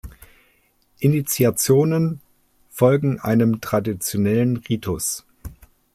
[0.97, 2.21] Initiationen
[2.71, 5.27] folgen einem traditionellen Ritus.